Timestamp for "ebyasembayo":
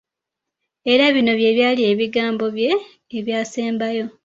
3.17-4.05